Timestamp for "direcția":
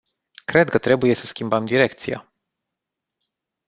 1.65-2.25